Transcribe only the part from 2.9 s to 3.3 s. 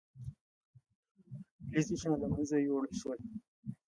شول.